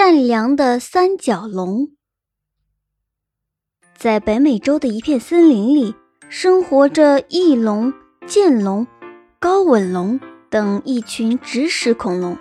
[0.00, 1.88] 善良的三角龙。
[3.96, 5.96] 在北美洲的一片森林里，
[6.28, 7.92] 生活着翼龙、
[8.24, 8.86] 剑龙、
[9.40, 12.38] 高吻龙等一群植食恐龙。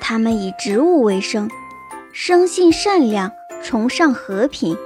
[0.00, 1.50] 它们以植物为生，
[2.12, 3.32] 生性善良，
[3.64, 4.78] 崇尚和平。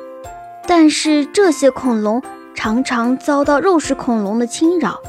[0.67, 2.23] 但是这些恐龙
[2.55, 5.03] 常常遭到肉食恐龙的侵扰，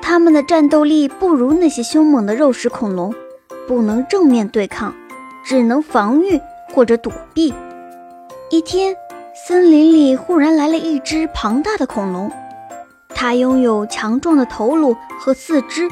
[0.00, 3.12] 它们的战斗力不如那些凶猛的肉食恐龙，
[3.66, 4.94] 不能正面对抗。
[5.46, 6.40] 只能防御
[6.74, 7.54] 或者躲避。
[8.50, 8.96] 一天，
[9.46, 12.28] 森林里忽然来了一只庞大的恐龙，
[13.10, 15.88] 它拥有强壮的头颅和四肢，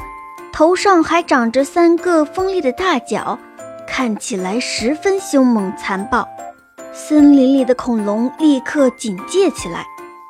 [0.52, 3.38] 头上还长着三个锋利的大角，
[3.86, 6.28] 看起来十分凶猛残暴。
[6.92, 9.86] 森林里的恐龙立刻警戒起来，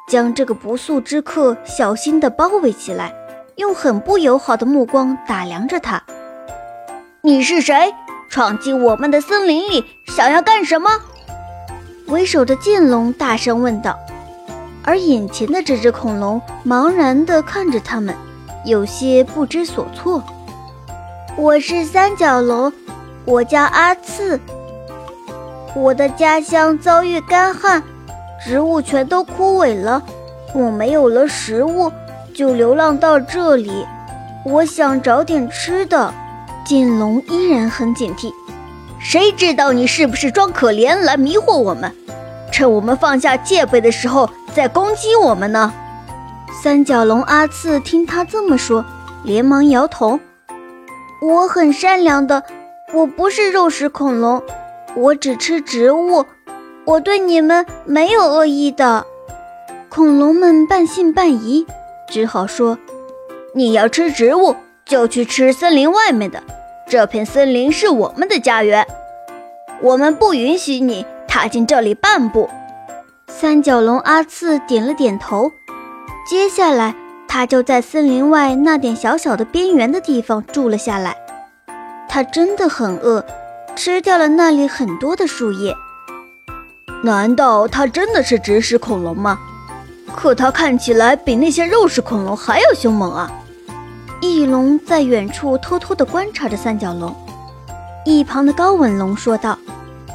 [0.07, 3.15] 将这个不速之客小心地包围起来，
[3.57, 6.03] 用很不友好的目光打量着他。
[7.23, 7.91] 你是谁？
[8.35, 10.91] 闯进我们的森林里，想要干什么？
[12.09, 13.97] 为首的剑龙大声问道。
[14.83, 18.13] 而眼前的这只恐龙茫然地看着他们，
[18.65, 20.21] 有些不知所措。
[21.37, 22.73] 我是三角龙，
[23.25, 24.41] 我叫阿次。
[25.77, 27.81] 我的家乡遭遇干旱，
[28.45, 30.03] 植物全都枯萎了，
[30.53, 31.89] 我没有了食物，
[32.35, 33.87] 就流浪到这里。
[34.45, 36.13] 我想找点吃的。
[36.65, 38.33] 剑龙依然很警惕，
[38.99, 41.95] 谁知道你是不是装可怜来迷惑我们，
[42.51, 45.73] 趁我们放下戒备的时候再攻击我们呢？
[46.63, 48.83] 三角龙阿次听他这么说，
[49.25, 50.19] 连忙摇头
[51.21, 52.43] ：“我很善良的，
[52.95, 54.43] 我不是肉食恐龙，
[54.97, 56.25] 我只吃植物，
[56.87, 59.05] 我对你们没有恶意的。”
[59.91, 61.67] 恐龙们半信半疑，
[62.09, 62.79] 只好说
[63.55, 64.57] ：“你要吃植物，
[64.87, 66.43] 就去吃森林外面的。”
[66.87, 68.87] 这片森林是我们的家园，
[69.81, 72.51] 我们不允许你踏进这里半步。
[73.27, 75.51] 三角龙阿次点了点头，
[76.29, 76.95] 接下来
[77.27, 81.17] 他就在森林外那点小小的边缘的地方住了下来。
[82.07, 83.25] 他真的很饿，
[83.75, 85.75] 吃掉了那里很多的树叶。
[87.03, 89.39] 难道他真的是植食恐龙吗？
[90.15, 93.33] 可他看起来比那些肉食恐龙还要凶猛啊！
[94.21, 97.15] 翼龙在远处偷偷地观察着三角龙，
[98.05, 99.59] 一旁的高吻龙说道：“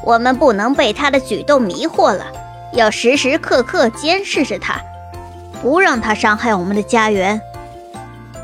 [0.04, 2.26] 我们不能被他的举动迷惑了，
[2.72, 4.80] 要时时刻刻监视着他，
[5.62, 7.40] 不让他伤害我们的家园。”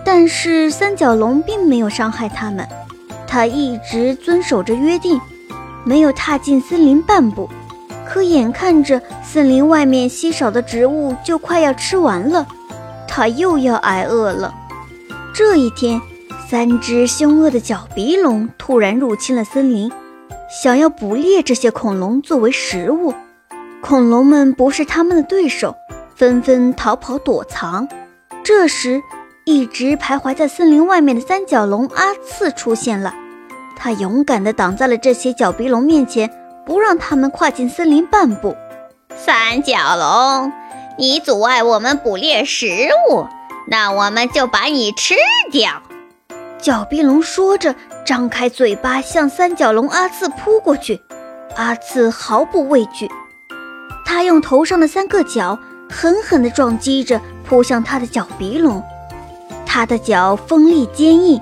[0.04, 2.66] 但是三角龙并没有伤害他们，
[3.26, 5.20] 他一直遵守着约定，
[5.84, 7.50] 没有踏进森林半步。
[8.08, 12.46] 可眼看着森林外面稀少的植物就快要吃完了，
[13.08, 14.54] 他又要挨饿了。
[15.36, 16.00] 这一天，
[16.48, 19.92] 三只凶恶的角鼻龙突然入侵了森林，
[20.48, 23.12] 想要捕猎这些恐龙作为食物。
[23.82, 25.76] 恐龙们不是他们的对手，
[26.14, 27.86] 纷纷逃跑躲藏。
[28.42, 29.02] 这时，
[29.44, 33.12] 一直徘徊在森林外面的三角龙阿次出现了，
[33.76, 36.30] 他勇敢地挡在了这些角鼻龙面前，
[36.64, 38.56] 不让他们跨进森林半步。
[39.14, 40.50] 三角龙，
[40.96, 42.66] 你阻碍我们捕猎食
[43.10, 43.26] 物。
[43.68, 45.14] 那我们就把你吃
[45.50, 45.82] 掉！
[46.58, 51.00] 角鼻龙说着，张开嘴巴向三角龙阿次扑过去。
[51.56, 53.10] 阿次毫不畏惧，
[54.04, 55.58] 他用头上的三个角
[55.90, 58.82] 狠狠地撞击着扑向他的角鼻龙。
[59.64, 61.40] 他的角锋利坚硬，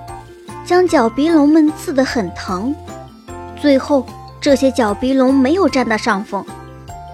[0.64, 2.74] 将角鼻龙们刺得很疼。
[3.60, 4.06] 最后，
[4.40, 6.44] 这些角鼻龙没有占到上风，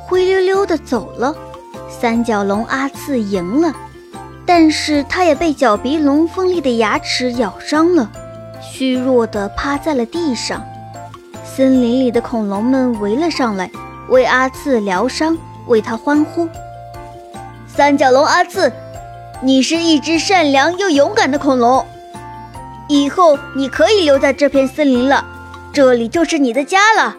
[0.07, 1.35] 灰溜溜地走了。
[1.89, 3.75] 三角龙阿次赢了。
[4.53, 8.11] 但是他也被角鼻龙锋利的牙齿咬伤了，
[8.61, 10.61] 虚弱地趴在了地上。
[11.45, 13.71] 森林里的恐龙们围了上来，
[14.09, 15.39] 为阿次疗伤，
[15.69, 16.49] 为他欢呼。
[17.69, 18.73] 三角龙阿次，
[19.41, 21.87] 你是一只善良又勇敢的恐龙，
[22.89, 25.25] 以后你可以留在这片森林了，
[25.73, 27.17] 这里就是你的家了。